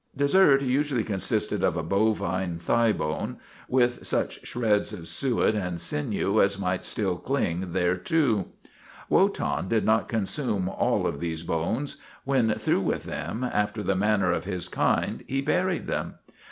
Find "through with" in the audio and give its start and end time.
12.55-13.03